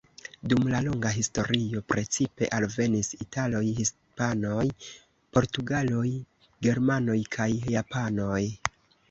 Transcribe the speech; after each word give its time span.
Dum 0.51 0.63
la 0.75 0.77
longa 0.85 1.09
historio 1.17 1.83
precipe 1.93 2.47
alvenis 2.59 3.11
italoj, 3.25 3.61
hispanoj, 3.81 4.65
portugaloj, 5.39 6.07
germanoj 6.69 7.21
kaj 7.39 7.49
japanoj. 7.77 8.43